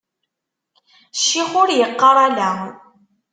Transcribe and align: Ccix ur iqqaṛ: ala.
Ccix 1.19 1.51
ur 1.61 1.69
iqqaṛ: 1.73 2.17
ala. 2.27 2.49